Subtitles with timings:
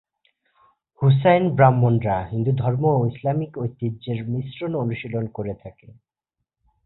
[1.01, 5.87] হুসাইন ব্রাহ্মণরা হিন্দুধর্ম ও ইসলামী ঐতিহ্যের মিশ্রণ অনুশীলন করে থাকে।